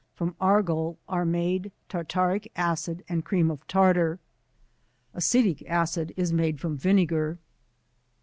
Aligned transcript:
From 0.15 0.35
Argol 0.41 0.97
are 1.07 1.25
made 1.25 1.71
tartaric 1.87 2.51
acid 2.55 3.03
and 3.07 3.23
cream 3.23 3.51
of 3.51 3.67
tartar. 3.67 4.17
Acetic 5.13 5.61
acid 5.69 6.11
is 6.17 6.33
made 6.33 6.59
from 6.59 6.75
vinegar. 6.75 7.37